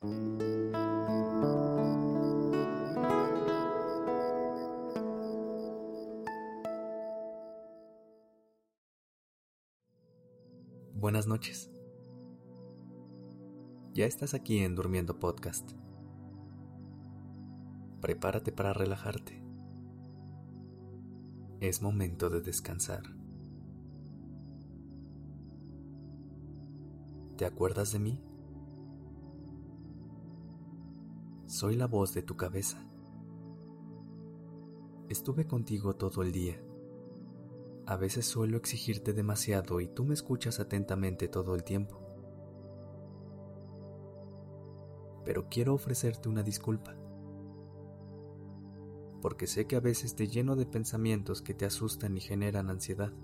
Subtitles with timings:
[0.00, 0.12] Buenas
[11.26, 11.72] noches.
[13.94, 15.72] Ya estás aquí en Durmiendo Podcast.
[18.00, 19.42] Prepárate para relajarte.
[21.58, 23.02] Es momento de descansar.
[27.36, 28.27] ¿Te acuerdas de mí?
[31.48, 32.86] Soy la voz de tu cabeza.
[35.08, 36.62] Estuve contigo todo el día.
[37.86, 42.02] A veces suelo exigirte demasiado y tú me escuchas atentamente todo el tiempo.
[45.24, 46.94] Pero quiero ofrecerte una disculpa.
[49.22, 53.14] Porque sé que a veces te lleno de pensamientos que te asustan y generan ansiedad.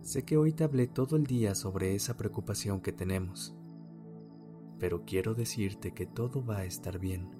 [0.00, 3.54] Sé que hoy te hablé todo el día sobre esa preocupación que tenemos,
[4.82, 7.30] pero quiero decirte que todo va a estar bien.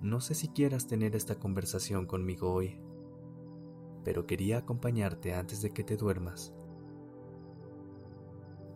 [0.00, 2.76] No sé si quieras tener esta conversación conmigo hoy,
[4.02, 6.52] pero quería acompañarte antes de que te duermas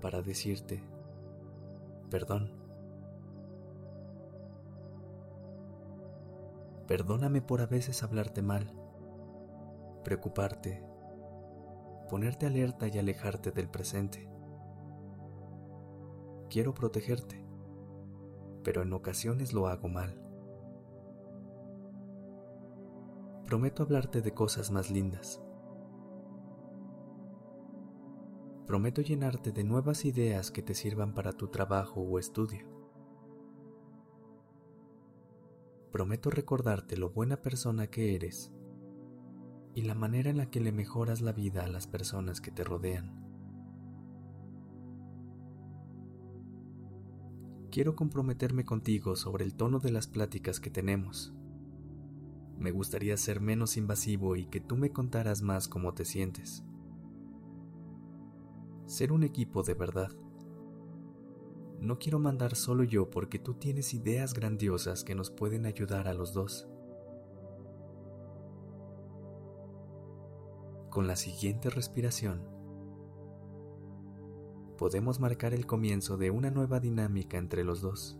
[0.01, 0.85] para decirte
[2.09, 2.53] perdón.
[6.87, 8.73] Perdóname por a veces hablarte mal
[10.05, 10.81] preocuparte,
[12.09, 14.29] ponerte alerta y alejarte del presente.
[16.51, 17.45] Quiero protegerte,
[18.65, 20.21] pero en ocasiones lo hago mal.
[23.47, 25.43] Prometo hablarte de cosas más lindas.
[28.67, 32.67] Prometo llenarte de nuevas ideas que te sirvan para tu trabajo o estudio.
[35.91, 38.53] Prometo recordarte lo buena persona que eres
[39.79, 42.65] y la manera en la que le mejoras la vida a las personas que te
[42.65, 43.13] rodean.
[47.71, 51.33] Quiero comprometerme contigo sobre el tono de las pláticas que tenemos.
[52.59, 56.65] Me gustaría ser menos invasivo y que tú me contaras más cómo te sientes.
[58.87, 60.11] Ser un equipo de verdad.
[61.81, 66.15] No quiero mandar solo yo porque tú tienes ideas grandiosas que nos pueden ayudar a
[66.15, 66.69] los dos.
[70.99, 72.41] Con la siguiente respiración,
[74.77, 78.19] podemos marcar el comienzo de una nueva dinámica entre los dos.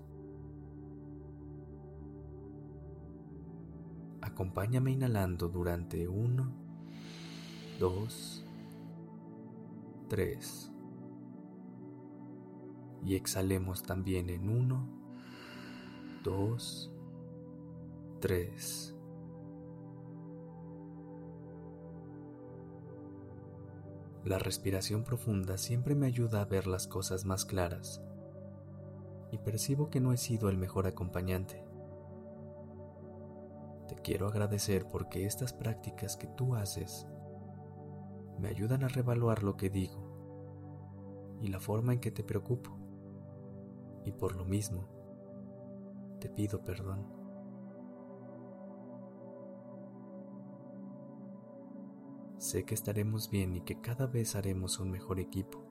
[4.21, 6.53] Acompáñame inhalando durante 1,
[7.81, 8.47] 2,
[10.09, 10.73] 3.
[13.07, 14.89] Y exhalemos también en 1,
[16.23, 16.93] 2,
[18.21, 18.98] 3.
[24.25, 28.03] La respiración profunda siempre me ayuda a ver las cosas más claras
[29.31, 31.65] y percibo que no he sido el mejor acompañante.
[33.89, 37.07] Te quiero agradecer porque estas prácticas que tú haces
[38.39, 42.77] me ayudan a revaluar lo que digo y la forma en que te preocupo.
[44.05, 44.89] Y por lo mismo,
[46.21, 47.07] te pido perdón.
[52.39, 55.65] Sé que estaremos bien y que cada vez haremos un mejor equipo,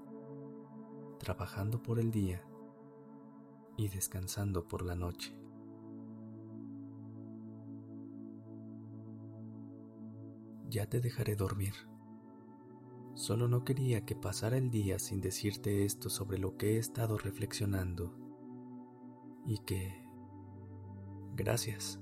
[1.17, 2.43] trabajando por el día
[3.77, 5.33] y descansando por la noche.
[10.69, 11.73] Ya te dejaré dormir.
[13.15, 17.17] Solo no quería que pasara el día sin decirte esto sobre lo que he estado
[17.17, 18.13] reflexionando
[19.45, 20.05] y que...
[21.33, 21.99] Gracias.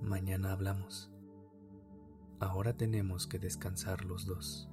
[0.00, 1.10] Mañana hablamos.
[2.40, 4.70] Ahora tenemos que descansar los dos.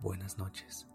[0.00, 0.88] Buenas noches.